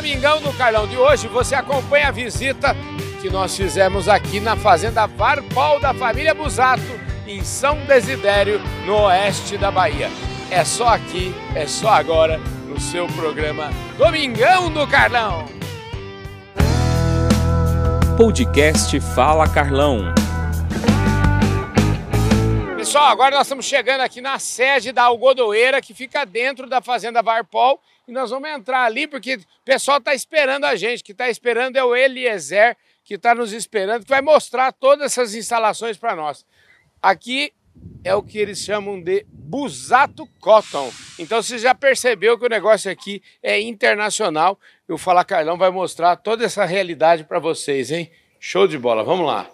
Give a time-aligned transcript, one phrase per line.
[0.00, 2.74] Domingão do Carlão de hoje, você acompanha a visita
[3.20, 6.80] que nós fizemos aqui na Fazenda Varpol da família Busato,
[7.26, 10.08] em São Desidério, no oeste da Bahia.
[10.50, 13.68] É só aqui, é só agora, no seu programa
[13.98, 15.44] Domingão do Carlão.
[18.16, 20.14] Podcast Fala Carlão.
[22.78, 27.20] Pessoal, agora nós estamos chegando aqui na sede da Algodoeira, que fica dentro da Fazenda
[27.22, 27.78] Varpol,
[28.10, 31.76] e nós vamos entrar ali porque o pessoal está esperando a gente, que está esperando
[31.76, 36.44] é o Eliezer, que está nos esperando, que vai mostrar todas essas instalações para nós.
[37.00, 37.52] Aqui
[38.02, 40.92] é o que eles chamam de Busato Cotton.
[41.20, 44.58] Então você já percebeu que o negócio aqui é internacional.
[44.88, 48.10] E o Fala Carlão vai mostrar toda essa realidade para vocês, hein?
[48.40, 49.48] Show de bola, vamos lá.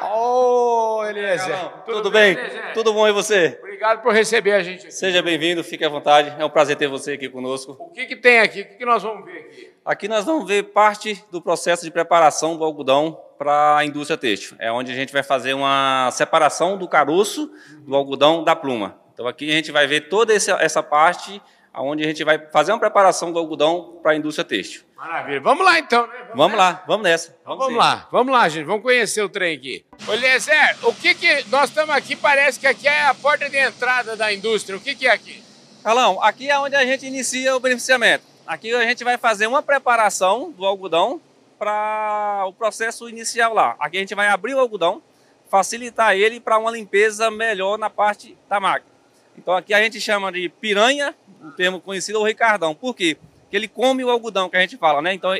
[0.00, 1.58] Ô, oh, Eliezer.
[1.84, 2.32] Tudo, Tudo bem?
[2.32, 2.72] Eliezer?
[2.72, 3.60] Tudo bom e você?
[3.84, 4.94] Obrigado por receber a gente aqui.
[4.94, 6.34] Seja bem-vindo, fique à vontade.
[6.38, 7.76] É um prazer ter você aqui conosco.
[7.78, 8.62] O que, que tem aqui?
[8.62, 9.72] O que, que nós vamos ver aqui?
[9.84, 14.56] Aqui nós vamos ver parte do processo de preparação do algodão para a indústria têxtil.
[14.58, 18.98] É onde a gente vai fazer uma separação do caroço do algodão da pluma.
[19.12, 21.42] Então aqui a gente vai ver toda essa parte
[21.76, 24.82] onde a gente vai fazer uma preparação do algodão para a indústria têxtil.
[24.96, 25.40] Maravilha.
[25.40, 26.12] Vamos lá então, né?
[26.18, 27.36] Vamos, vamos lá, vamos nessa.
[27.44, 28.64] Vamos, vamos lá, vamos lá, gente.
[28.64, 29.84] Vamos conhecer o trem aqui.
[30.08, 32.16] Eliezer, o que que nós estamos aqui?
[32.16, 34.76] Parece que aqui é a porta de entrada da indústria.
[34.76, 35.42] O que que é aqui?
[35.84, 38.24] Alão, aqui é onde a gente inicia o beneficiamento.
[38.46, 41.20] Aqui a gente vai fazer uma preparação do algodão
[41.58, 43.76] para o processo inicial lá.
[43.78, 45.02] Aqui a gente vai abrir o algodão,
[45.50, 48.93] facilitar ele para uma limpeza melhor na parte da máquina.
[49.36, 52.74] Então aqui a gente chama de piranha, um termo conhecido, ou ricardão.
[52.74, 53.16] Por quê?
[53.42, 55.12] Porque ele come o algodão que a gente fala, né?
[55.14, 55.34] Então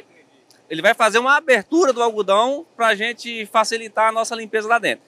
[0.69, 4.79] ele vai fazer uma abertura do algodão para a gente facilitar a nossa limpeza lá
[4.79, 5.05] dentro.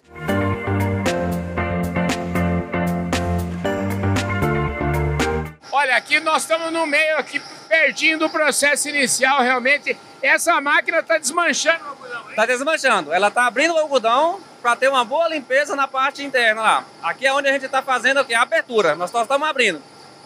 [5.73, 9.97] Olha, aqui nós estamos no meio, aqui pertinho do processo inicial, realmente.
[10.23, 12.31] Essa máquina está desmanchando o algodão.
[12.31, 13.13] Está desmanchando.
[13.13, 16.85] Ela está abrindo o algodão para ter uma boa limpeza na parte interna lá.
[17.01, 18.97] Aqui é onde a gente está fazendo aqui, a abertura.
[18.97, 19.81] Nós só estamos abrindo.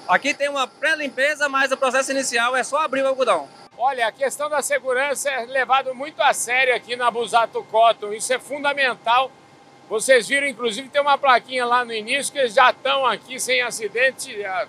[0.09, 3.47] Aqui tem uma pré-limpeza, mas o processo inicial é só abrir o algodão.
[3.77, 8.15] Olha, a questão da segurança é levado muito a sério aqui na Busato Cotton.
[8.15, 9.31] Isso é fundamental.
[9.91, 13.61] Vocês viram, inclusive, tem uma plaquinha lá no início que eles já estão aqui sem
[13.61, 14.67] acidente há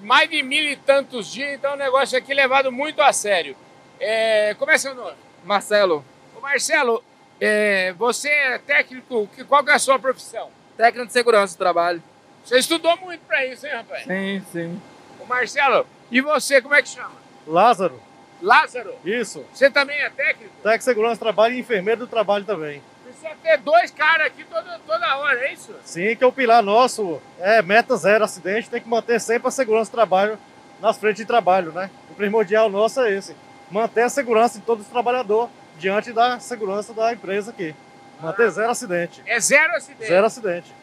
[0.00, 1.52] mais de mil e tantos dias.
[1.52, 3.54] Então o negócio aqui é levado muito a sério.
[4.00, 5.18] É, como é seu nome?
[5.44, 6.02] Marcelo.
[6.34, 7.04] Ô Marcelo,
[7.40, 10.50] é, você é técnico, qual que é a sua profissão?
[10.76, 12.02] Técnico de segurança do trabalho.
[12.44, 14.04] Você estudou muito para isso, hein, rapaz?
[14.04, 14.82] Sim, sim.
[15.20, 17.14] O Marcelo, e você, como é que chama?
[17.46, 18.00] Lázaro.
[18.42, 18.94] Lázaro?
[19.04, 19.44] Isso.
[19.52, 20.52] Você também é técnico?
[20.62, 22.82] Técnico de segurança do trabalho e enfermeiro do trabalho também.
[23.02, 25.74] Precisa ter dois caras aqui toda, toda hora, é isso?
[25.84, 29.50] Sim, que é o pilar nosso, é meta zero acidente, tem que manter sempre a
[29.50, 30.38] segurança do trabalho
[30.80, 31.90] nas frentes de trabalho, né?
[32.10, 33.34] O primordial nosso é esse,
[33.70, 35.48] manter a segurança de todo os trabalhador
[35.78, 37.74] diante da segurança da empresa aqui.
[38.20, 39.22] Manter ah, zero acidente.
[39.26, 40.06] É zero acidente?
[40.06, 40.74] Zero acidente.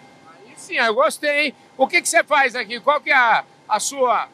[0.56, 1.56] Sim, eu gostei, hein?
[1.78, 2.80] O que, que você faz aqui?
[2.80, 4.28] Qual que é a, a sua...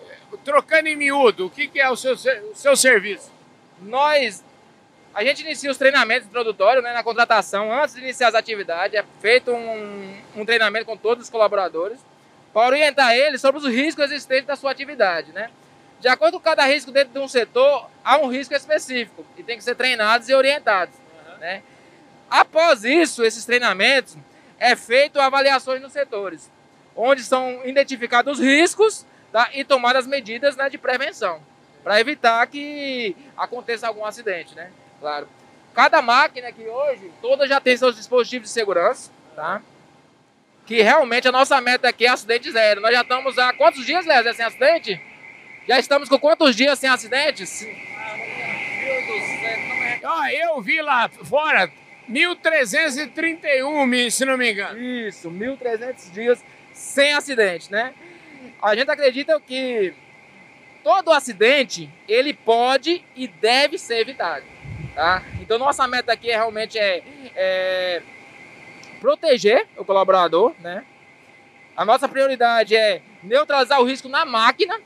[0.00, 3.30] Eh, trocando em miúdo, o que, que é o seu, o seu serviço?
[3.82, 4.42] Nós...
[5.12, 7.72] A gente inicia os treinamentos introdutórios né, na contratação.
[7.72, 12.00] Antes de iniciar as atividades, é feito um, um treinamento com todos os colaboradores
[12.52, 15.50] para orientar eles sobre os riscos existentes da sua atividade, né?
[16.00, 19.56] De acordo com cada risco dentro de um setor, há um risco específico e tem
[19.56, 21.38] que ser treinados e orientados, uhum.
[21.38, 21.62] né?
[22.30, 24.16] Após isso, esses treinamentos,
[24.58, 26.50] é feito avaliações nos setores,
[26.96, 31.40] onde são identificados os riscos tá, e tomadas medidas né, de prevenção,
[31.82, 34.70] para evitar que aconteça algum acidente, né?
[35.00, 35.28] Claro.
[35.74, 39.60] Cada máquina aqui hoje, toda já tem seus dispositivos de segurança, tá?
[40.66, 42.80] Que realmente a nossa meta aqui é acidente zero.
[42.80, 45.00] Nós já estamos há quantos dias, Léo, sem acidente?
[45.66, 47.66] Já estamos com quantos dias sem acidentes?
[50.04, 51.72] Ah, eu vi lá fora,
[52.06, 54.78] 1331, se não me engano.
[54.78, 57.94] Isso, 1300 dias sem acidente, né?
[58.60, 59.94] A gente acredita que
[60.82, 64.44] todo acidente, ele pode e deve ser evitado,
[64.94, 65.22] tá?
[65.40, 67.02] Então nossa meta aqui é, realmente é,
[67.34, 68.02] é
[69.00, 70.84] proteger o colaborador, né?
[71.74, 74.78] A nossa prioridade é neutralizar o risco na máquina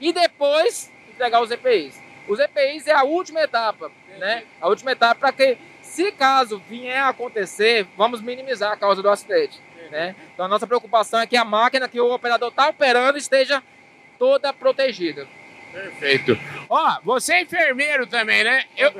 [0.00, 2.00] e depois entregar os EPIs.
[2.26, 4.44] Os EPIs é a última etapa, né?
[4.60, 9.08] A última etapa para que se caso vier a acontecer, vamos minimizar a causa do
[9.08, 9.58] acidente.
[9.90, 10.14] Né?
[10.34, 13.62] Então a nossa preocupação é que a máquina que o operador está operando esteja
[14.18, 15.26] toda protegida.
[15.72, 16.38] Perfeito.
[16.68, 18.64] Ó, você é enfermeiro também, né?
[18.76, 18.92] Eu,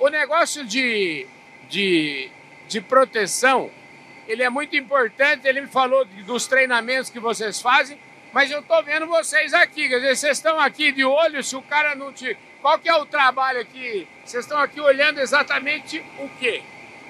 [0.00, 1.26] o negócio de,
[1.68, 2.30] de,
[2.68, 3.70] de proteção,
[4.26, 5.46] ele é muito importante.
[5.46, 7.98] Ele me falou dos treinamentos que vocês fazem
[8.32, 11.62] Mas eu tô vendo vocês aqui, quer dizer, vocês estão aqui de olho, se o
[11.62, 12.36] cara não te...
[12.60, 14.06] Qual que é o trabalho aqui?
[14.24, 16.62] Vocês estão aqui olhando exatamente o quê?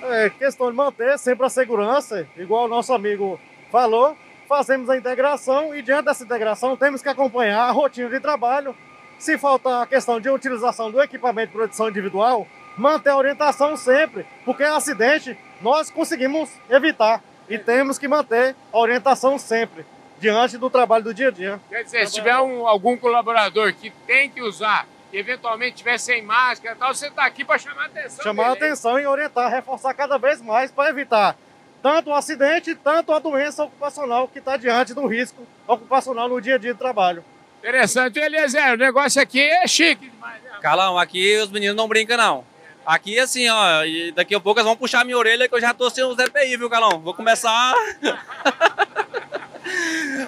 [0.02, 3.40] É questão de manter sempre a segurança, igual o nosso amigo
[3.72, 4.16] falou,
[4.48, 8.76] fazemos a integração e diante dessa integração temos que acompanhar a rotina de trabalho.
[9.18, 14.24] Se faltar a questão de utilização do equipamento de proteção individual, manter a orientação sempre,
[14.44, 19.84] porque acidente nós conseguimos evitar e temos que manter a orientação sempre
[20.20, 21.60] diante do trabalho do dia a dia.
[21.68, 26.22] Quer dizer, se tiver um, algum colaborador que tem que usar e eventualmente tiver sem
[26.22, 28.22] máscara e tal, você está aqui para chamar a atenção.
[28.22, 28.70] Chamar a dele, hein?
[28.70, 31.36] atenção e orientar, reforçar cada vez mais para evitar
[31.82, 36.56] tanto o acidente, tanto a doença ocupacional que está diante do risco ocupacional no dia
[36.56, 37.24] a dia de trabalho.
[37.58, 38.18] Interessante.
[38.18, 40.42] Eliezer, o negócio aqui é chique demais.
[40.42, 40.50] Né?
[40.60, 42.44] Carlão, aqui os meninos não brincam, não.
[42.84, 45.74] Aqui, assim, ó, e daqui a pouco eles vão puxar minha orelha que eu já
[45.74, 46.98] tô sem os EPI, viu, Carlão?
[47.00, 47.74] Vou começar.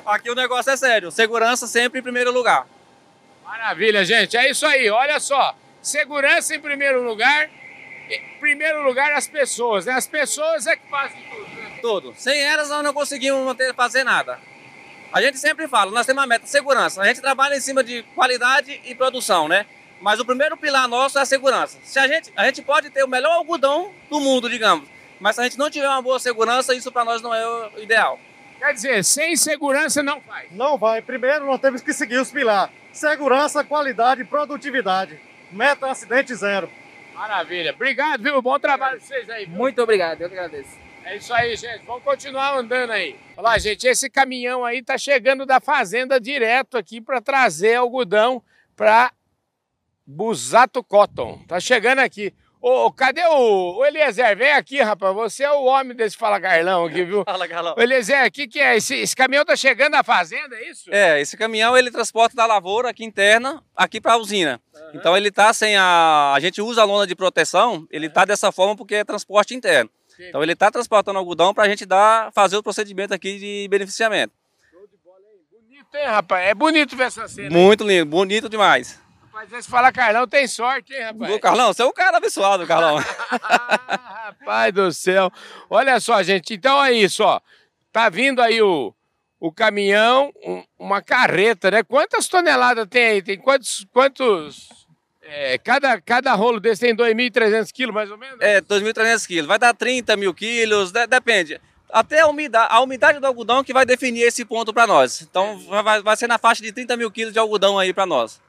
[0.06, 1.10] aqui o negócio é sério.
[1.10, 2.66] Segurança sempre em primeiro lugar.
[3.44, 4.36] Maravilha, gente.
[4.36, 4.88] É isso aí.
[4.90, 5.56] Olha só.
[5.82, 7.50] Segurança em primeiro lugar.
[8.08, 9.86] Em primeiro lugar, as pessoas.
[9.86, 9.92] Né?
[9.92, 11.50] As pessoas é que fazem tudo.
[11.50, 11.78] Né?
[11.80, 12.14] Tudo.
[12.16, 14.38] Sem elas nós não conseguimos manter, fazer nada.
[15.12, 17.02] A gente sempre fala, nós temos uma meta, segurança.
[17.02, 19.66] A gente trabalha em cima de qualidade e produção, né?
[20.00, 21.78] Mas o primeiro pilar nosso é a segurança.
[21.82, 25.40] Se a gente, a gente pode ter o melhor algodão do mundo, digamos, mas se
[25.40, 28.18] a gente não tiver uma boa segurança, isso para nós não é o ideal.
[28.60, 30.52] Quer dizer, sem segurança não faz.
[30.52, 31.00] Não vai.
[31.00, 32.74] Primeiro nós temos que seguir os pilares.
[32.92, 35.18] Segurança, qualidade e produtividade.
[35.50, 36.70] Meta acidente zero.
[37.14, 37.72] Maravilha.
[37.72, 38.42] Obrigado, viu?
[38.42, 39.46] Bom trabalho pra vocês aí.
[39.46, 39.56] viu?
[39.56, 40.78] Muito obrigado, eu que agradeço.
[41.04, 41.86] É isso aí, gente.
[41.86, 43.18] Vamos continuar andando aí.
[43.34, 48.42] Olha lá, gente, esse caminhão aí tá chegando da fazenda direto aqui para trazer algodão
[48.76, 49.10] para
[50.06, 51.42] Busato Cotton.
[51.48, 52.34] Tá chegando aqui.
[52.62, 54.36] Ô, cadê o, o Eliezer?
[54.36, 55.14] Vem aqui, rapaz.
[55.14, 57.24] Você é o homem desse Fala Carlão aqui, viu?
[57.26, 57.74] Fala, Carlão.
[57.76, 58.76] Ô, Eliezer, o que, que é?
[58.76, 60.92] Esse, esse caminhão tá chegando da fazenda, é isso?
[60.92, 64.60] É, esse caminhão ele transporta da lavoura aqui interna aqui para a usina.
[64.92, 66.34] Então ele tá sem a.
[66.34, 69.88] A gente usa a lona de proteção, ele tá dessa forma porque é transporte interno.
[70.08, 70.28] Sim.
[70.28, 74.34] Então ele tá transportando algodão para a gente dar, fazer o procedimento aqui de beneficiamento.
[74.70, 75.60] Show de bola aí.
[75.62, 76.46] Bonito, hein, rapaz?
[76.46, 77.48] É bonito ver essa cena.
[77.48, 79.00] Muito lindo, bonito demais.
[79.40, 81.32] Rapaz, esse Fala Carlão tem sorte, hein, rapaz?
[81.32, 82.96] Ô, Carlão, você é um cara abençoado, Carlão.
[83.40, 85.30] Rapaz do céu.
[85.68, 86.52] Olha só, gente.
[86.54, 87.40] Então é isso, ó.
[87.92, 88.94] Tá vindo aí o,
[89.38, 91.82] o caminhão, um- uma carreta, né?
[91.82, 93.22] Quantas toneladas tem aí?
[93.22, 93.86] Tem quantos.
[93.92, 94.68] quantos
[95.22, 98.36] é, cada, cada rolo desse tem 2.300 quilos, mais ou menos?
[98.40, 99.46] É, 2.300 quilos.
[99.46, 101.60] Vai dar 30 mil quilos, de- depende.
[101.92, 105.22] Até a umidade, a umidade do algodão que vai definir esse ponto para nós.
[105.22, 108.40] Então vai, vai ser na faixa de 30 mil quilos de algodão aí para nós.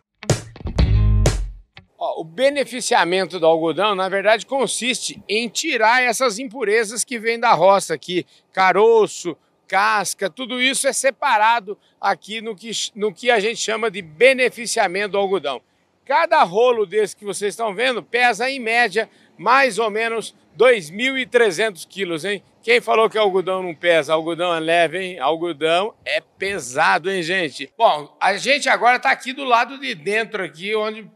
[2.04, 7.94] O beneficiamento do algodão, na verdade, consiste em tirar essas impurezas que vêm da roça
[7.94, 9.38] aqui, caroço,
[9.68, 15.12] casca, tudo isso é separado aqui no que, no que a gente chama de beneficiamento
[15.12, 15.62] do algodão.
[16.04, 19.08] Cada rolo desse que vocês estão vendo pesa, em média,
[19.38, 22.44] mais ou menos 2.300 quilos, hein?
[22.64, 24.14] Quem falou que algodão não pesa?
[24.14, 25.20] Algodão é leve, hein?
[25.20, 27.72] Algodão é pesado, hein, gente?
[27.78, 31.08] Bom, a gente agora está aqui do lado de dentro, aqui, onde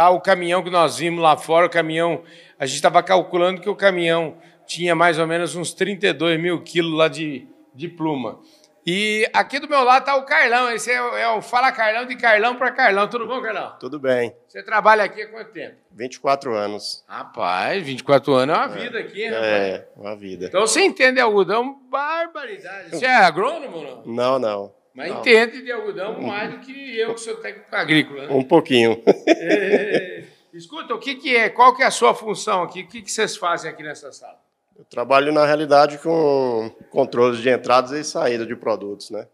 [0.00, 2.22] tá o caminhão que nós vimos lá fora, o caminhão,
[2.58, 6.96] a gente estava calculando que o caminhão tinha mais ou menos uns 32 mil quilos
[6.96, 8.40] lá de, de pluma.
[8.86, 12.06] E aqui do meu lado está o Carlão, esse é, o- é o Fala Carlão
[12.06, 13.06] de Carlão para Carlão.
[13.08, 13.76] Tudo bom, Carlão?
[13.78, 14.34] Tudo bem.
[14.48, 15.76] Você trabalha aqui há quanto tempo?
[15.92, 17.04] 24 anos.
[17.06, 19.44] Rapaz, 24 anos é uma vida aqui, rapaz?
[19.44, 20.46] É, uma vida.
[20.46, 22.90] Então você entende algodão, barbaridade.
[22.90, 24.06] Você é agrônomo ou não?
[24.06, 24.79] Não, não.
[25.00, 25.20] Mas Não.
[25.20, 28.26] entende de algodão mais do que eu, que sou técnico agrícola.
[28.26, 28.34] né?
[28.34, 29.02] Um pouquinho.
[29.26, 30.24] É.
[30.52, 31.48] Escuta, o que, que é?
[31.48, 32.82] Qual que é a sua função aqui?
[32.82, 34.36] O que, que vocês fazem aqui nessa sala?
[34.76, 39.26] Eu trabalho, na realidade, com controles de entradas e saída de produtos, né?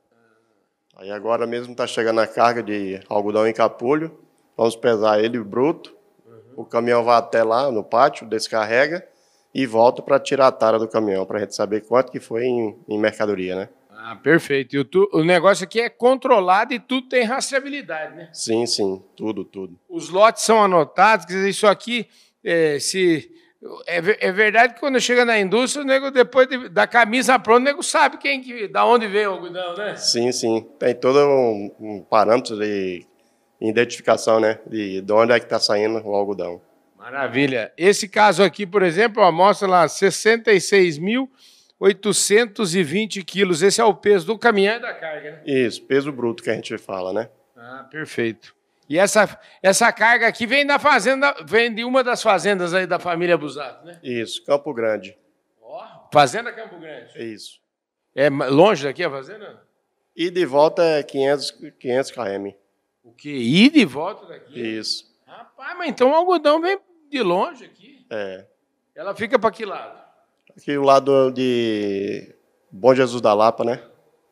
[0.97, 4.17] Aí agora mesmo está chegando a carga de algodão em capulho.
[4.57, 5.97] Vamos pesar ele bruto.
[6.55, 9.07] O caminhão vai até lá no pátio, descarrega
[9.55, 12.45] e volta para tirar a tara do caminhão, para a gente saber quanto que foi
[12.45, 13.69] em, em mercadoria, né?
[14.09, 14.77] Ah, perfeito.
[14.77, 18.29] E o, tu- o negócio aqui é controlado e tudo tem rastreabilidade, né?
[18.33, 19.77] Sim, sim, tudo, tudo.
[19.89, 22.07] Os lotes são anotados, quer dizer, isso aqui,
[22.45, 23.29] é, se...
[23.85, 27.61] É, é verdade que quando chega na indústria, o nego, depois de- da camisa pronta,
[27.63, 29.97] o nego sabe quem que, da onde veio o algodão, né?
[29.97, 30.65] Sim, sim.
[30.79, 33.05] Tem todo um, um parâmetro de
[33.61, 34.61] identificação, né?
[34.69, 36.61] De, de onde é que está saindo o algodão.
[36.97, 37.73] Maravilha.
[37.77, 39.89] Esse caso aqui, por exemplo, ó, mostra lá
[41.81, 43.63] 66.820 quilos.
[43.63, 45.43] Esse é o peso do caminhão e da carga, né?
[45.47, 47.29] Isso, peso bruto que a gente fala, né?
[47.57, 48.55] Ah, perfeito.
[48.89, 52.99] E essa, essa carga aqui vem da fazenda, vem de uma das fazendas aí da
[52.99, 53.99] família Busato, né?
[54.03, 55.17] Isso, Campo Grande.
[55.61, 57.11] Ó, Fazenda Campo Grande.
[57.17, 57.61] É isso.
[58.15, 59.63] É longe daqui a fazenda?
[60.15, 62.49] E de volta é 500, 500 km.
[63.03, 63.29] O que?
[63.31, 64.59] Ir de volta daqui?
[64.59, 65.05] Isso.
[65.27, 66.79] Rapaz, mas então o algodão vem
[67.11, 68.07] de longe aqui.
[68.09, 68.47] É.
[68.95, 70.06] Ela fica para que lado?
[70.57, 72.35] Aqui o lado de
[72.71, 73.83] Bom Jesus da Lapa, né?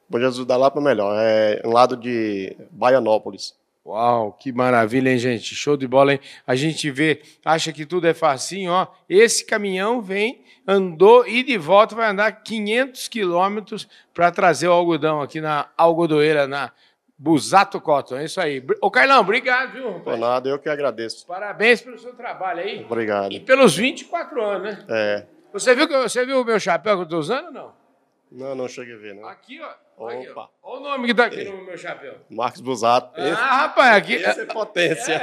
[0.09, 1.15] Bom Jesus da Lapa é melhor.
[1.19, 3.55] É um lado de Baianópolis.
[3.87, 5.55] Uau, que maravilha, hein, gente?
[5.55, 6.21] Show de bola, hein?
[6.47, 8.87] A gente vê, acha que tudo é facinho, ó.
[9.07, 15.21] Esse caminhão vem, andou e de volta vai andar 500 quilômetros para trazer o algodão
[15.21, 16.73] aqui na algodoeira, na
[17.19, 18.17] Busato Cotton.
[18.17, 18.65] É isso aí.
[18.81, 19.83] Ô, Carlão, obrigado, viu?
[19.85, 20.21] Por rapaz?
[20.21, 21.27] nada, eu que agradeço.
[21.27, 22.83] Parabéns pelo seu trabalho aí.
[22.83, 23.33] Obrigado.
[23.33, 24.85] E pelos 24 anos, né?
[24.89, 25.34] É.
[25.55, 27.73] Você viu, você viu o meu chapéu que eu tô usando ou não?
[28.33, 29.23] Não, não cheguei a ver, né?
[29.29, 29.69] Aqui, ó.
[29.97, 30.33] Olha aqui, ó.
[30.33, 30.51] Opa.
[30.65, 32.17] Olha o nome que tá aqui no meu chapéu.
[32.29, 33.13] Marcos Busato.
[33.17, 34.15] Ah, rapaz, aqui.
[34.15, 35.21] Esse é potência.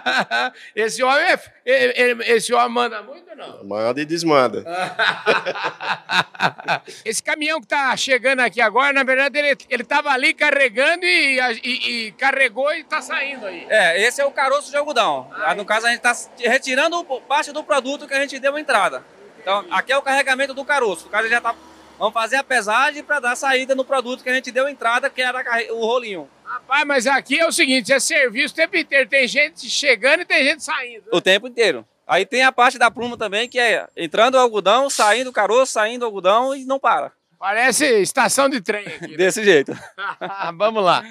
[0.74, 1.22] Esse homem,
[1.66, 3.64] é, esse homem manda muito ou não?
[3.64, 4.64] Manda e desmanda.
[7.04, 11.38] Esse caminhão que tá chegando aqui agora, na verdade, ele, ele tava ali carregando e,
[11.62, 13.66] e- e carregou e tá saindo aí.
[13.68, 15.30] É, esse é o caroço de algodão.
[15.34, 19.04] Ah, No caso, a gente está retirando parte do produto que a gente deu entrada.
[19.40, 21.04] Então, aqui é o carregamento do caroço.
[21.06, 21.54] No caso, já tá,
[21.98, 25.20] vamos fazer a pesagem para dar saída no produto que a gente deu entrada, que
[25.22, 25.42] era
[25.72, 26.28] o rolinho.
[26.44, 29.08] Rapaz, mas aqui é o seguinte, é serviço o tempo inteiro.
[29.08, 31.02] Tem gente chegando e tem gente saindo.
[31.02, 31.10] né?
[31.12, 31.86] O tempo inteiro.
[32.06, 35.72] Aí tem a parte da pluma também, que é entrando o algodão, saindo o caroço,
[35.72, 37.12] saindo o algodão e não para.
[37.38, 39.08] Parece estação de trem aqui.
[39.12, 39.16] né?
[39.16, 39.72] Desse jeito.
[40.58, 41.04] Vamos lá.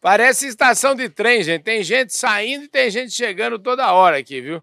[0.00, 1.64] Parece estação de trem, gente.
[1.64, 4.62] Tem gente saindo e tem gente chegando toda hora aqui, viu?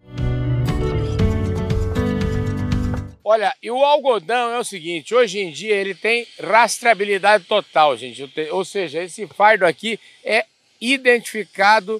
[3.27, 8.31] Olha, e o algodão é o seguinte, hoje em dia ele tem rastreabilidade total, gente.
[8.51, 10.45] Ou seja, esse fardo aqui é
[10.79, 11.99] identificado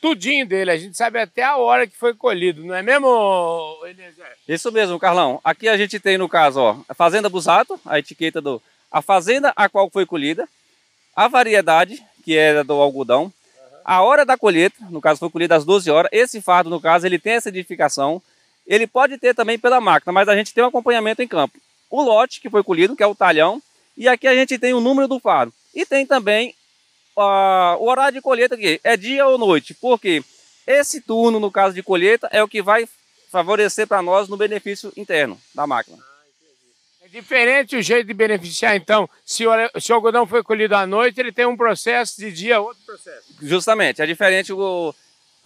[0.00, 0.72] tudinho dele.
[0.72, 4.26] A gente sabe até a hora que foi colhido, não é mesmo, Eliezer?
[4.48, 5.40] Isso mesmo, Carlão.
[5.44, 8.60] Aqui a gente tem, no caso, ó, a Fazenda Busato, a etiqueta do...
[8.90, 10.48] A fazenda a qual foi colhida,
[11.14, 13.32] a variedade, que é do algodão,
[13.84, 17.06] a hora da colheita, no caso foi colhida às 12 horas, esse fardo, no caso,
[17.06, 18.20] ele tem essa identificação,
[18.66, 21.58] ele pode ter também pela máquina, mas a gente tem um acompanhamento em campo.
[21.90, 23.62] O lote que foi colhido, que é o talhão,
[23.96, 25.52] e aqui a gente tem o número do fardo.
[25.74, 26.54] E tem também
[27.16, 30.22] ah, o horário de colheita aqui, é dia ou noite, porque
[30.66, 32.88] esse turno, no caso de colheita, é o que vai
[33.30, 35.98] favorecer para nós no benefício interno da máquina.
[37.02, 39.08] É diferente o jeito de beneficiar, então.
[39.24, 42.60] Se o, se o algodão foi colhido à noite, ele tem um processo de dia,
[42.60, 43.26] outro processo.
[43.40, 44.92] Justamente, é diferente o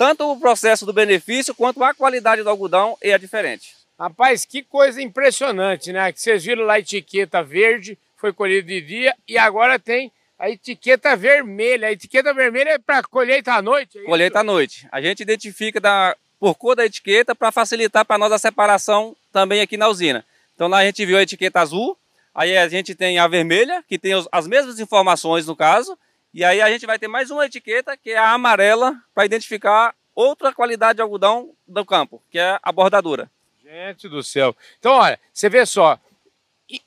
[0.01, 3.75] tanto o processo do benefício quanto a qualidade do algodão é diferente.
[3.99, 6.11] Rapaz, que coisa impressionante, né?
[6.11, 10.49] Que vocês viram lá a etiqueta verde, foi colhido de dia, e agora tem a
[10.49, 11.89] etiqueta vermelha.
[11.89, 13.99] A etiqueta vermelha é para colheita à noite?
[13.99, 14.05] é?
[14.05, 14.89] Colheita à noite.
[14.91, 19.61] A gente identifica da, por cor da etiqueta para facilitar para nós a separação também
[19.61, 20.25] aqui na usina.
[20.55, 21.95] Então lá a gente viu a etiqueta azul,
[22.35, 25.95] aí a gente tem a vermelha, que tem as mesmas informações no caso,
[26.33, 29.95] e aí a gente vai ter mais uma etiqueta, que é a amarela, para identificar
[30.15, 33.31] outra qualidade de algodão do campo, que é a bordadura.
[33.63, 34.57] Gente do céu.
[34.79, 35.99] Então, olha, você vê só.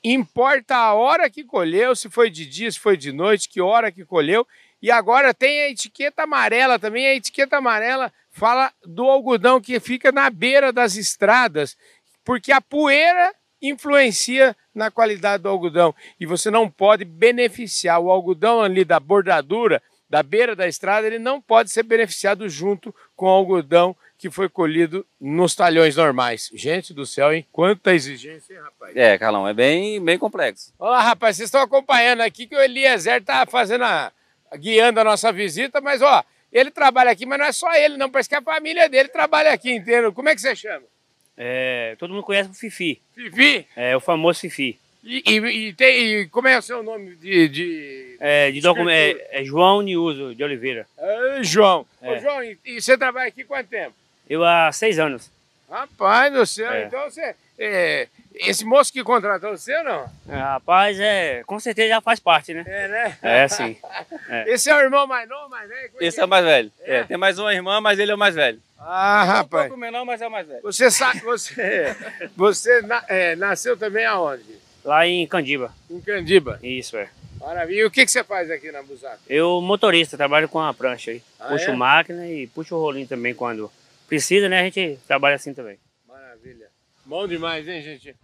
[0.02, 3.92] Importa a hora que colheu, se foi de dia, se foi de noite, que hora
[3.92, 4.46] que colheu.
[4.80, 7.06] E agora tem a etiqueta amarela também.
[7.06, 11.76] A etiqueta amarela fala do algodão que fica na beira das estradas,
[12.24, 15.94] porque a poeira influencia na qualidade do algodão.
[16.18, 21.18] E você não pode beneficiar o algodão ali da bordadura, da beira da estrada, ele
[21.18, 26.50] não pode ser beneficiado junto com o algodão que foi colhido nos talhões normais.
[26.54, 27.46] Gente do céu, hein?
[27.50, 28.96] Quanta exigência, hein, rapaz?
[28.96, 30.72] É, Carlão, é bem, bem complexo.
[30.78, 34.12] Olá, rapaz, vocês estão acompanhando aqui que o Eliezer tá fazendo a,
[34.56, 38.08] guiando a nossa visita, mas ó, ele trabalha aqui, mas não é só ele, não,
[38.08, 40.12] parece que a família dele trabalha aqui inteiro.
[40.12, 40.86] Como é que você chama?
[41.36, 43.66] É, todo mundo conhece o Fifi, Fifi?
[43.76, 44.78] é o famoso Fifi.
[45.02, 47.48] E, e- e tem, e como é o seu nome de.
[47.48, 48.16] de...
[48.20, 48.60] É, de
[48.90, 50.86] é, é João Niuso de Oliveira.
[50.98, 51.84] Ah, João.
[52.00, 52.20] Ô, É.
[52.20, 53.92] João, e, e você trabalha aqui quanto tempo?
[54.30, 55.30] Eu há seis anos.
[55.70, 56.84] Rapaz do céu, É.
[56.84, 57.34] então você.
[57.58, 60.10] é, esse moço que contratou você ou não?
[60.28, 62.64] É, rapaz, é, com certeza já faz parte, né?
[62.66, 63.18] É, né?
[63.22, 63.76] É, sim.
[64.46, 65.90] Esse é o irmão mais novo, mais velho?
[66.00, 66.72] Esse é o mais velho.
[66.82, 66.96] É?
[66.96, 68.60] É, tem mais uma irmã, mas ele é o mais velho.
[68.86, 69.66] Ah, Um rapaz.
[69.68, 70.60] pouco menor, mas é o mais velho.
[70.62, 71.96] Você sabe, você,
[72.36, 74.44] você na- é, nasceu também aonde?
[74.84, 75.72] Lá em Candiba.
[75.90, 76.58] Em Candiba.
[76.62, 77.08] Isso, é.
[77.40, 77.80] Maravilha.
[77.80, 79.20] E o que, que você faz aqui na Busato?
[79.28, 81.22] Eu, motorista, trabalho com a prancha aí.
[81.40, 81.76] Ah, puxo é?
[81.76, 83.70] máquina e puxo o rolinho também quando
[84.06, 84.60] precisa, né?
[84.60, 85.78] A gente trabalha assim também.
[86.06, 86.66] Maravilha.
[87.04, 88.14] Bom demais, hein, gente?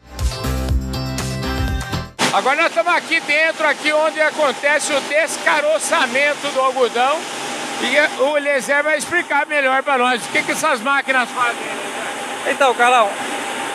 [2.33, 7.19] Agora nós estamos aqui dentro, aqui onde acontece o descaroçamento do algodão.
[7.83, 11.63] E o Eliezer vai explicar melhor para nós o que, que essas máquinas fazem.
[12.51, 13.09] Então, Carlão,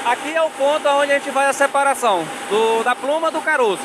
[0.06, 3.82] aqui é o ponto onde a gente faz a separação do- da pluma do caroço.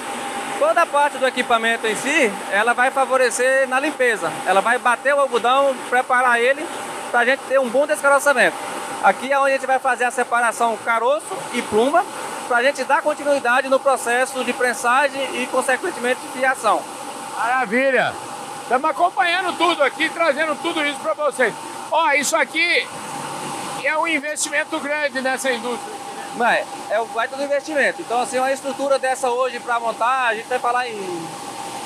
[0.58, 4.30] Toda a parte do equipamento em si, ela vai favorecer na limpeza.
[4.46, 6.66] Ela vai bater o algodão, preparar ele
[7.10, 8.56] para a gente ter um bom descaroçamento.
[9.02, 11.24] Aqui é onde a gente vai fazer a separação caroço
[11.54, 12.04] e pluma,
[12.46, 16.82] para a gente dar continuidade no processo de prensagem e, consequentemente, de fiação.
[17.38, 18.12] Maravilha!
[18.70, 21.52] Estamos acompanhando tudo aqui, trazendo tudo isso para vocês.
[21.90, 22.86] Ó, isso aqui
[23.82, 25.92] é um investimento grande nessa indústria.
[26.36, 28.00] Mas é o baita do investimento.
[28.00, 31.28] Então, assim, uma estrutura dessa hoje para montar, a gente vai falar em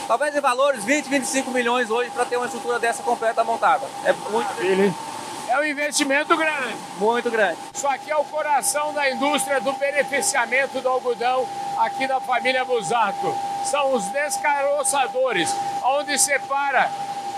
[0.06, 3.86] talvez em valores 20, 25 milhões hoje para ter uma estrutura dessa completa montada.
[4.04, 4.94] É muito Maravilha.
[5.48, 6.76] É um investimento grande.
[6.98, 7.56] Muito grande.
[7.72, 11.48] Isso aqui é o coração da indústria do beneficiamento do algodão
[11.78, 13.53] aqui da família Busato.
[13.64, 16.90] São os descaroçadores, onde separa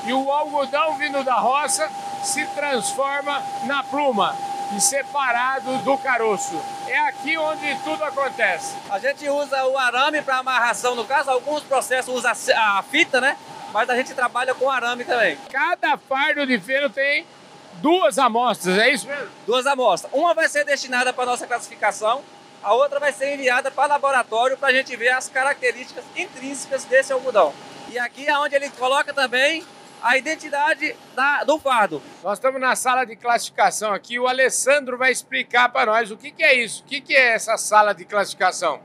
[0.05, 1.91] e o algodão vindo da roça
[2.23, 4.37] se transforma na pluma
[4.77, 6.61] e separado do caroço.
[6.89, 8.75] É aqui onde tudo acontece.
[8.91, 13.37] A gente usa o arame para amarração, no caso, alguns processos usam a fita, né?
[13.73, 15.37] Mas a gente trabalha com arame também.
[15.51, 17.27] Cada fardo de feno tem
[17.75, 19.29] duas amostras, é isso mesmo?
[19.47, 20.13] Duas amostras.
[20.13, 22.23] Uma vai ser destinada para nossa classificação,
[22.67, 27.13] a outra vai ser enviada para laboratório para a gente ver as características intrínsecas desse
[27.13, 27.55] algodão.
[27.89, 29.65] E aqui é onde ele coloca também
[30.03, 32.03] a identidade da, do fardo.
[32.25, 34.19] Nós estamos na sala de classificação aqui.
[34.19, 36.83] O Alessandro vai explicar para nós o que, que é isso.
[36.83, 38.81] O que, que é essa sala de classificação?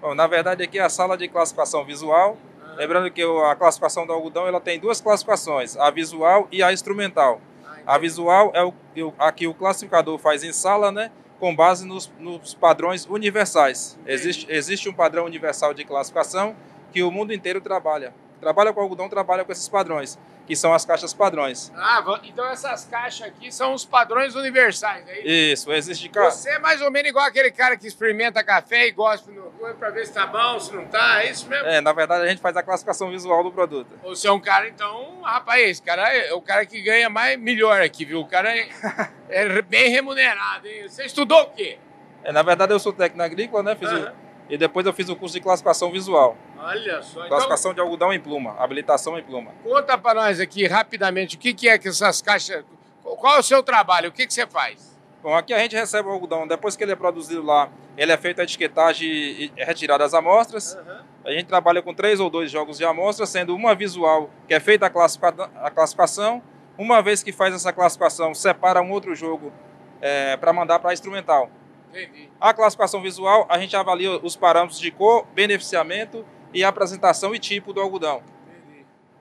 [0.00, 2.38] Bom, na verdade, aqui é a sala de classificação visual.
[2.76, 7.40] Lembrando que a classificação do algodão ela tem duas classificações, a visual e a instrumental.
[7.84, 8.72] A visual é o,
[9.18, 11.10] a que o classificador faz em sala, né?
[11.38, 13.98] Com base nos, nos padrões universais.
[14.06, 16.56] Existe, existe um padrão universal de classificação
[16.92, 18.14] que o mundo inteiro trabalha.
[18.40, 21.72] Trabalha com algodão, trabalha com esses padrões que são as caixas padrões.
[21.74, 25.28] Ah, então essas caixas aqui são os padrões universais, é isso?
[25.28, 26.30] Isso, existe caixa.
[26.30, 29.90] Você é mais ou menos igual aquele cara que experimenta café e gosta no para
[29.90, 31.66] ver se tá bom, se não tá, é isso mesmo?
[31.66, 33.98] É, na verdade a gente faz a classificação visual do produto.
[34.04, 37.82] Você é um cara, então, rapaz, esse cara é o cara que ganha mais melhor
[37.82, 38.20] aqui, viu?
[38.20, 38.68] O cara é,
[39.28, 40.88] é bem remunerado, hein?
[40.88, 41.78] Você estudou o quê?
[42.22, 43.76] É, na verdade eu sou técnico agrícola, né?
[43.76, 44.04] Fiz uhum.
[44.04, 46.36] o e depois eu fiz o curso de classificação visual.
[46.58, 47.18] Olha só.
[47.18, 49.52] Então classificação então, de algodão em pluma, habilitação em pluma.
[49.62, 52.64] Conta para nós aqui rapidamente o que, que é que essas caixas.
[53.02, 54.08] Qual é o seu trabalho?
[54.08, 54.96] O que, que você faz?
[55.22, 58.16] Bom, aqui a gente recebe o algodão, depois que ele é produzido lá, ele é
[58.16, 60.74] feito a etiquetagem e é retirada as amostras.
[60.74, 61.00] Uhum.
[61.24, 64.60] A gente trabalha com três ou dois jogos de amostra, sendo uma visual, que é
[64.60, 66.40] feita a, classifica a classificação.
[66.78, 69.52] Uma vez que faz essa classificação, separa um outro jogo
[70.00, 71.50] é, para mandar para a instrumental.
[71.90, 72.28] Entendi.
[72.40, 76.24] A classificação visual, a gente avalia os parâmetros de cor, beneficiamento
[76.56, 78.22] e apresentação e tipo do algodão.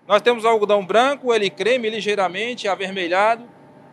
[0.07, 3.43] Nós temos algodão branco, ele creme ligeiramente, avermelhado,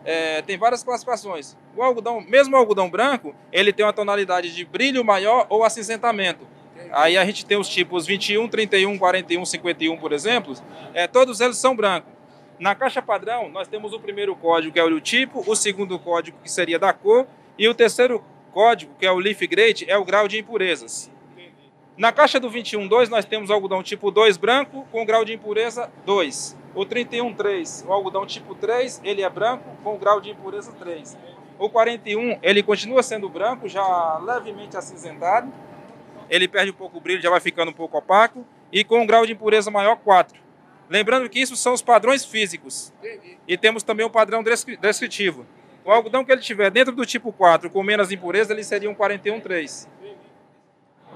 [0.05, 1.57] é, tem várias classificações.
[1.77, 6.47] O algodão, mesmo o algodão branco, ele tem uma tonalidade de brilho maior ou acinzentamento.
[6.93, 10.55] Aí a gente tem os tipos 21, 31, 41, 51, por exemplo,
[10.95, 12.13] é, todos eles são brancos.
[12.61, 16.39] Na caixa padrão, nós temos o primeiro código, que é o tipo, o segundo código,
[16.41, 17.27] que seria da cor,
[17.59, 21.12] e o terceiro código, que é o leaf grade, é o grau de impurezas.
[21.97, 26.57] Na caixa do 21.2 nós temos algodão tipo 2 branco com grau de impureza 2.
[26.75, 31.19] O 31.3, o algodão tipo 3, ele é branco com grau de impureza 3.
[31.59, 35.53] O 41, ele continua sendo branco, já levemente acinzentado.
[36.31, 38.43] Ele perde um pouco o brilho, já vai ficando um pouco opaco.
[38.73, 40.41] E com um grau de impureza maior 4.
[40.89, 42.91] Lembrando que isso são os padrões físicos.
[43.47, 45.45] E temos também o padrão descritivo.
[45.85, 48.95] O algodão que ele tiver dentro do tipo 4 com menos impureza, ele seria um
[48.95, 49.89] 41,3.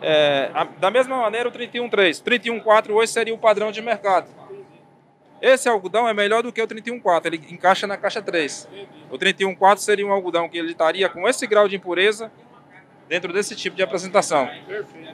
[0.02, 2.22] É, da mesma maneira, o 31,3.
[2.22, 4.28] 31,4 hoje seria o padrão de mercado.
[5.40, 8.68] Esse algodão é melhor do que o 31,4, ele encaixa na caixa 3.
[9.10, 12.32] O 31,4 seria um algodão que ele estaria com esse grau de impureza
[13.08, 14.48] dentro desse tipo de apresentação.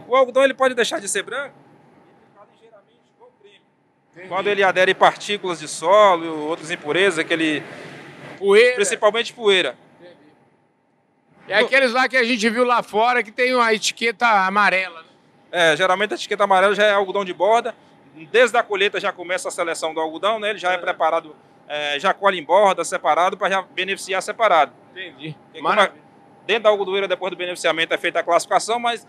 [0.06, 1.54] O algodão ele pode deixar de ser branco.
[4.28, 7.62] Quando ele adere partículas de solo, outras impurezas que ele
[8.42, 8.74] Poeira.
[8.74, 9.76] Principalmente poeira.
[11.48, 15.02] É aqueles lá que a gente viu lá fora que tem uma etiqueta amarela.
[15.02, 15.08] Né?
[15.50, 17.74] É, geralmente a etiqueta amarela já é algodão de borda.
[18.30, 20.50] Desde a colheita já começa a seleção do algodão, né?
[20.50, 21.34] Ele já é, é preparado,
[21.66, 24.72] é, já colhe em borda, separado, para já beneficiar separado.
[24.92, 25.34] Entendi.
[26.46, 29.06] dentro da algodoeira, depois do beneficiamento, é feita a classificação, mas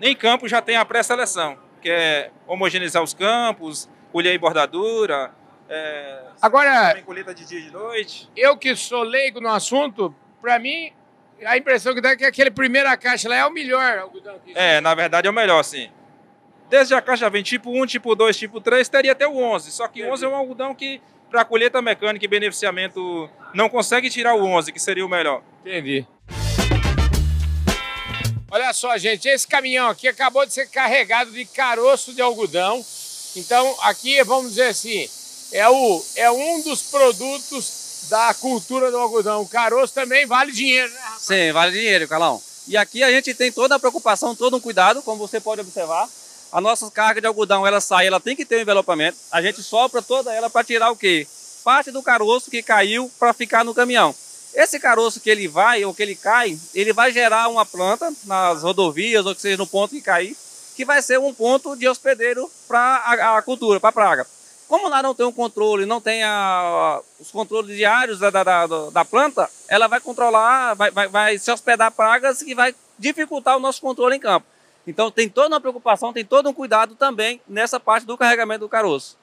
[0.00, 5.32] em campo já tem a pré-seleção, que é homogeneizar os campos, colher em bordadura,
[5.68, 8.28] é, Agora, colheita de dia e de noite.
[8.34, 10.92] Eu que sou leigo no assunto, para mim,
[11.44, 14.52] a impressão que dá é que aquele primeira caixa lá é o melhor algodão que
[14.56, 15.90] É, na verdade é o melhor, sim.
[16.68, 19.70] Desde a caixa vem tipo 1, tipo 2, tipo 3, teria até o 11.
[19.70, 24.10] Só que o 11 é um algodão que, para colheita mecânica e beneficiamento, não consegue
[24.10, 25.42] tirar o 11, que seria o melhor.
[25.64, 26.06] Entendi.
[28.50, 32.84] Olha olha só, gente, esse caminhão aqui acabou de ser carregado de caroço de algodão.
[33.34, 35.08] Então, aqui, vamos dizer assim,
[35.52, 39.42] é, o, é um dos produtos da cultura do algodão.
[39.42, 41.22] O caroço também vale dinheiro, né, rapaz?
[41.22, 42.42] Sim, vale dinheiro, Calão.
[42.66, 46.08] E aqui a gente tem toda a preocupação, todo um cuidado, como você pode observar.
[46.50, 49.18] A nossa carga de algodão, ela sai, ela tem que ter um envelopamento.
[49.30, 51.26] A gente sopra toda ela para tirar o quê?
[51.62, 54.14] Parte do caroço que caiu para ficar no caminhão.
[54.54, 58.62] Esse caroço que ele vai ou que ele cai, ele vai gerar uma planta nas
[58.62, 60.36] rodovias ou que seja no ponto que cair,
[60.74, 64.26] que vai ser um ponto de hospedeiro para a, a, cultura, para a praga.
[64.68, 68.66] Como lá não tem um controle, não tem a, os controles diários da, da, da,
[68.66, 73.60] da, planta, ela vai controlar, vai, vai, vai se hospedar pragas e vai dificultar o
[73.60, 74.46] nosso controle em campo.
[74.86, 78.68] Então tem toda uma preocupação, tem todo um cuidado também nessa parte do carregamento do
[78.68, 79.16] caroço.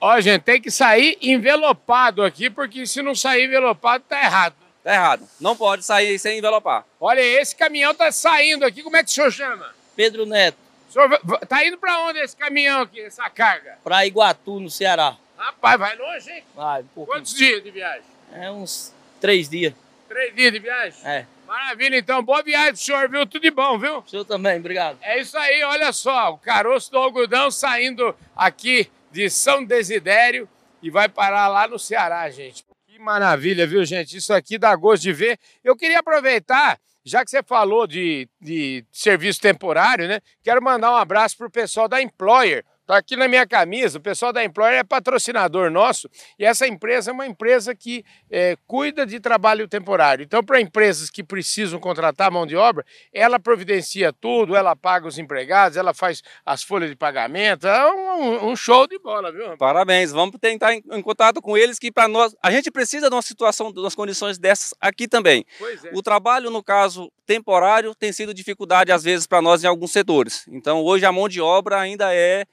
[0.00, 4.54] Ó, gente, tem que sair envelopado aqui, porque se não sair envelopado, tá errado.
[4.82, 5.28] Tá errado.
[5.40, 6.84] Não pode sair sem envelopar.
[7.00, 8.82] Olha, esse caminhão tá saindo aqui.
[8.82, 9.74] Como é que o senhor chama?
[9.96, 10.67] Pedro Neto.
[10.88, 13.78] O senhor tá indo para onde esse caminhão aqui, essa carga?
[13.84, 15.16] Para Iguatu, no Ceará.
[15.36, 16.42] Rapaz, vai longe, hein?
[16.54, 17.16] Vai, um pouquinho.
[17.16, 18.02] Quantos dias de viagem?
[18.32, 19.74] É uns três dias.
[20.08, 20.98] Três dias de viagem?
[21.04, 21.26] É.
[21.46, 22.22] Maravilha, então.
[22.22, 23.26] Boa viagem pro senhor, viu?
[23.26, 23.98] Tudo de bom, viu?
[23.98, 24.98] O senhor também, obrigado.
[25.00, 26.32] É isso aí, olha só.
[26.32, 30.48] O caroço do algodão saindo aqui de São Desidério
[30.82, 32.64] e vai parar lá no Ceará, gente.
[32.86, 34.16] Que maravilha, viu, gente?
[34.16, 35.38] Isso aqui dá gosto de ver.
[35.62, 40.20] Eu queria aproveitar, já que você falou de, de serviço temporário, né?
[40.42, 42.64] Quero mandar um abraço pro pessoal da Employer.
[42.88, 47.10] Tá aqui na minha camisa, o pessoal da Employer é patrocinador nosso e essa empresa
[47.10, 50.22] é uma empresa que é, cuida de trabalho temporário.
[50.22, 55.18] Então, para empresas que precisam contratar mão de obra, ela providencia tudo, ela paga os
[55.18, 59.54] empregados, ela faz as folhas de pagamento, é um, um show de bola, viu?
[59.58, 63.14] Parabéns, vamos tentar em, em contato com eles que para nós, a gente precisa de
[63.14, 65.44] uma situação, de umas condições dessas aqui também.
[65.60, 65.90] É.
[65.92, 70.48] O trabalho, no caso temporário, tem sido dificuldade às vezes para nós em alguns setores.
[70.48, 72.46] Então, hoje a mão de obra ainda é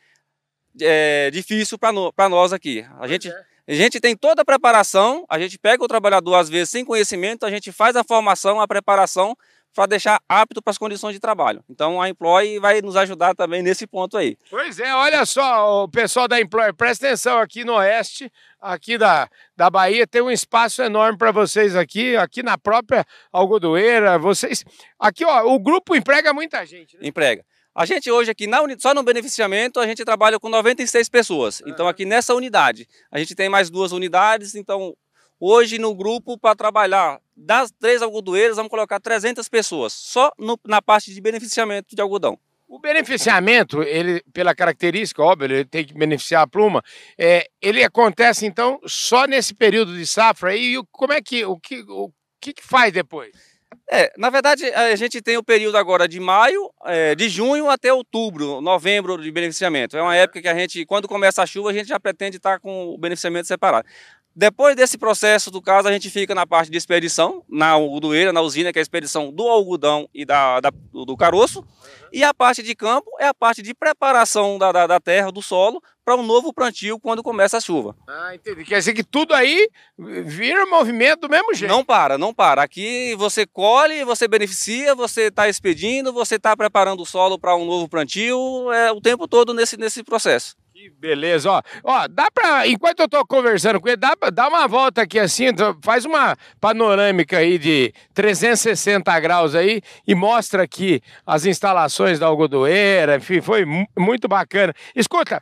[0.81, 2.85] é, difícil para no, nós aqui.
[2.99, 3.43] A gente, é.
[3.67, 7.45] a gente tem toda a preparação, a gente pega o trabalhador, às vezes, sem conhecimento,
[7.45, 9.35] a gente faz a formação, a preparação
[9.75, 11.61] para deixar apto para as condições de trabalho.
[11.69, 14.37] Então a Employ vai nos ajudar também nesse ponto aí.
[14.49, 19.29] Pois é, olha só, o pessoal da Employ, presta atenção aqui no oeste, aqui da,
[19.55, 24.63] da Bahia, tem um espaço enorme para vocês aqui, aqui na própria algodoeira, vocês...
[24.97, 27.05] Aqui, ó, o grupo emprega muita gente, né?
[27.05, 27.43] Emprega.
[27.75, 31.59] A gente hoje aqui, na só no beneficiamento, a gente trabalha com 96 pessoas.
[31.59, 31.67] Uhum.
[31.67, 34.95] Então aqui nessa unidade, a gente tem mais duas unidades, então
[35.37, 40.81] hoje no grupo para trabalhar das três algodoeiras, vamos colocar 300 pessoas, só no, na
[40.81, 42.39] parte de beneficiamento de algodão.
[42.65, 46.81] O beneficiamento, ele, pela característica, óbvio, ele tem que beneficiar a pluma,
[47.17, 51.83] é, ele acontece então só nesse período de safra e como é que, o que,
[51.89, 52.09] o
[52.39, 53.54] que, que faz depois?
[53.91, 57.93] É, na verdade, a gente tem o período agora de maio, é, de junho até
[57.93, 59.95] outubro, novembro de beneficiamento.
[59.95, 62.59] É uma época que a gente, quando começa a chuva, a gente já pretende estar
[62.59, 63.87] com o beneficiamento separado.
[64.35, 68.41] Depois desse processo, do caso, a gente fica na parte de expedição, na algodoeira, na
[68.41, 71.65] usina, que é a expedição do algodão e da, da do caroço.
[72.11, 75.41] E a parte de campo é a parte de preparação da, da, da terra, do
[75.41, 77.95] solo, para um novo plantio quando começa a chuva.
[78.07, 78.63] Ah, entendi.
[78.63, 81.71] Quer dizer que tudo aí vira movimento do mesmo jeito.
[81.71, 82.61] Não para, não para.
[82.61, 87.65] Aqui você colhe, você beneficia, você está expedindo, você está preparando o solo para um
[87.65, 90.55] novo plantio, é o tempo todo nesse, nesse processo.
[90.75, 91.61] Que beleza, ó.
[91.85, 92.67] Ó, dá pra.
[92.67, 96.35] Enquanto eu tô conversando com ele, dá, dá uma volta aqui assim, então, faz uma
[96.59, 103.63] panorâmica aí de 360 graus aí e mostra aqui as instalações da algodoeira, enfim, foi
[103.97, 104.73] muito bacana.
[104.93, 105.41] Escuta,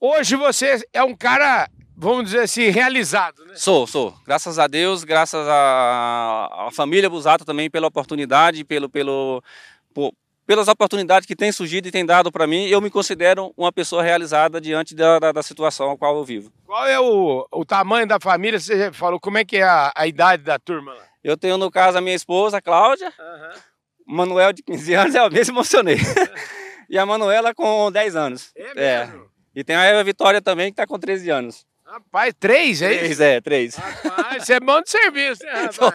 [0.00, 1.68] hoje você é um cara
[2.00, 3.54] vamos dizer assim, realizado, né?
[3.54, 4.14] Sou, sou.
[4.24, 9.44] Graças a Deus, graças à, família Busato também pela oportunidade, pelo, pelo,
[9.92, 10.10] por,
[10.46, 14.02] pelas oportunidades que têm surgido e têm dado para mim, eu me considero uma pessoa
[14.02, 16.50] realizada diante da, da, da, situação a qual eu vivo.
[16.64, 18.58] Qual é o, o tamanho da família?
[18.58, 21.04] Você falou, como é que é a, a idade da turma lá?
[21.22, 24.16] Eu tenho no caso a minha esposa, Cláudia, uhum.
[24.16, 25.98] Manuel de 15 anos, eu mesmo emocionei,
[26.88, 28.52] e a Manuela com 10 anos.
[28.56, 29.26] É mesmo?
[29.26, 29.29] É.
[29.54, 31.66] E tem a Eva Vitória também, que está com 13 anos.
[31.84, 33.74] Rapaz, três, é Três, é, três.
[33.74, 35.94] Rapaz, você é bom de serviço, né, rapaz?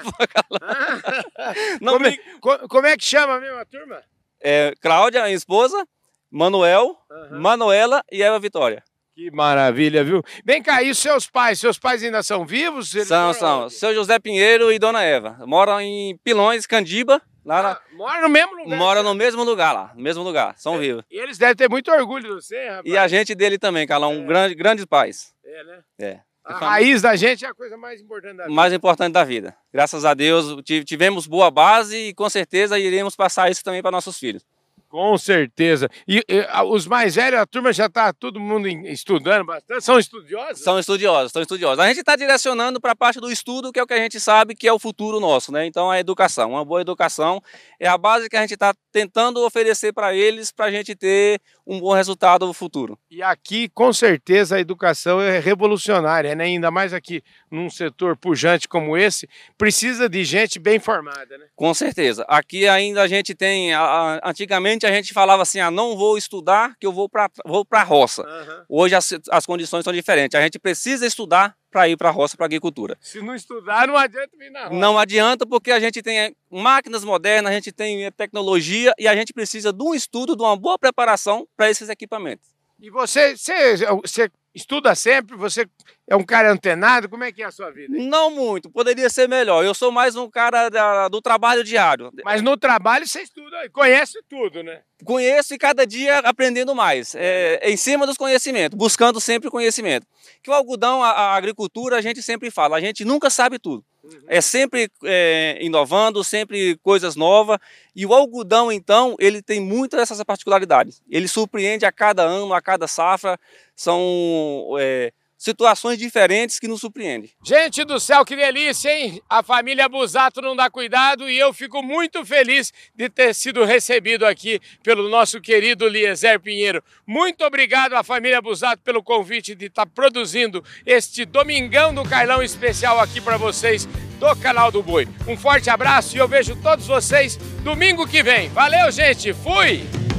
[1.79, 2.09] como, me...
[2.09, 4.03] é, como é que chama mesmo a turma?
[4.41, 5.87] é, Cláudia, minha esposa,
[6.29, 7.39] Manuel, uhum.
[7.39, 8.83] Manuela e Eva Vitória.
[9.15, 10.21] Que maravilha, viu?
[10.43, 11.57] Vem cá, e os seus pais?
[11.57, 12.93] Seus pais ainda são vivos?
[12.93, 13.63] Eles são, são.
[13.63, 13.73] Onde?
[13.73, 15.37] Seu José Pinheiro e Dona Eva.
[15.47, 17.21] Moram em Pilões, Candiba.
[17.45, 17.97] Lá ah, na...
[17.97, 18.77] Mora no mesmo lugar?
[18.77, 21.05] Mora no mesmo lugar lá, no mesmo lugar, são é, vivos.
[21.11, 22.85] E eles devem ter muito orgulho de você, rapaz.
[22.85, 24.25] E a gente dele também, Carlão, é.
[24.25, 25.31] grande, grandes pais.
[25.45, 25.79] É, né?
[25.99, 26.19] É.
[26.43, 28.55] A raiz da gente é a coisa mais importante da vida.
[28.55, 29.55] mais importante da vida.
[29.73, 33.91] Graças a Deus ti- tivemos boa base e com certeza iremos passar isso também para
[33.91, 34.43] nossos filhos.
[34.89, 35.89] Com certeza.
[36.07, 39.83] E, e, os mais velhos, a turma já está todo mundo estudando bastante.
[39.83, 40.63] São estudiosos?
[40.63, 41.79] São estudiosos, são estudiosos.
[41.79, 44.19] A gente está direcionando para a parte do estudo, que é o que a gente
[44.19, 45.65] sabe que é o futuro nosso, né?
[45.65, 47.41] Então a educação, uma boa educação
[47.79, 51.41] é a base que a gente está tentando oferecer para eles para a gente ter
[51.67, 52.97] um bom resultado no futuro.
[53.09, 56.43] E aqui, com certeza, a educação é revolucionária, né?
[56.45, 61.45] Ainda mais aqui num setor pujante como esse, precisa de gente bem formada, né?
[61.55, 62.25] Com certeza.
[62.27, 63.73] Aqui ainda a gente tem.
[63.73, 67.29] a- a- antigamente a gente falava assim: ah, não vou estudar, que eu vou para
[67.45, 68.23] vou a roça.
[68.69, 70.37] Hoje as, as condições são diferentes.
[70.39, 72.97] A gente precisa estudar para ir para a roça, para a agricultura.
[73.01, 74.75] Se não estudar, não adianta vir na roça.
[74.75, 79.09] Não adianta porque a gente tem eh, máquinas modernas, a gente tem eh, tecnologia e
[79.09, 82.47] a gente precisa de um estudo, de uma boa preparação para esses equipamentos.
[82.79, 85.35] E você, você, você estuda sempre?
[85.37, 85.67] Você
[86.07, 87.09] é um cara antenado?
[87.09, 87.93] Como é que é a sua vida?
[87.97, 89.63] Não muito, poderia ser melhor.
[89.65, 92.11] Eu sou mais um cara da- do trabalho diário.
[92.23, 94.81] Mas no trabalho você estuda, conhece tudo, né?
[95.03, 97.13] Conheço e cada dia aprendendo mais.
[97.15, 100.07] É, em cima dos conhecimentos, buscando sempre conhecimento.
[100.41, 103.83] Que o algodão, a, a agricultura, a gente sempre fala, a gente nunca sabe tudo.
[104.27, 107.57] É sempre é, inovando, sempre coisas novas.
[107.95, 111.01] E o algodão, então, ele tem muitas dessas particularidades.
[111.09, 113.39] Ele surpreende a cada ano, a cada safra.
[113.75, 115.11] São é,
[115.45, 117.29] situações diferentes que nos surpreendem.
[117.45, 119.21] Gente do céu, que delícia, hein?
[119.29, 124.25] A família Busato não dá cuidado e eu fico muito feliz de ter sido recebido
[124.25, 126.83] aqui pelo nosso querido Liezer Pinheiro.
[127.05, 132.99] Muito obrigado à família Busato pelo convite de estar produzindo este Domingão do Carlão especial
[132.99, 133.87] aqui para vocês
[134.19, 135.07] do canal do Boi.
[135.27, 138.49] Um forte abraço e eu vejo todos vocês domingo que vem.
[138.49, 139.31] Valeu, gente.
[139.31, 140.14] Fui!